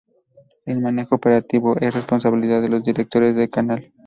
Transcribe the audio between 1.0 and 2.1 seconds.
operativo es